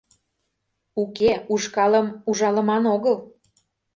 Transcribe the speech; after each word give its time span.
Уке, 1.01 1.31
ушкалым 1.53 2.07
ужалыман 2.29 2.83
огыл! 2.95 3.15